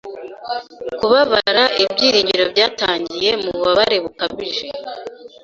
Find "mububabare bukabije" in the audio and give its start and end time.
3.41-4.67